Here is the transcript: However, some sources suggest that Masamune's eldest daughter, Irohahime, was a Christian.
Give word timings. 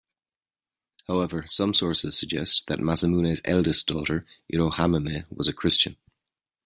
However, 1.07 1.45
some 1.47 1.75
sources 1.75 2.17
suggest 2.17 2.65
that 2.65 2.79
Masamune's 2.79 3.39
eldest 3.45 3.85
daughter, 3.85 4.25
Irohahime, 4.51 5.25
was 5.29 5.47
a 5.47 5.53
Christian. 5.53 5.95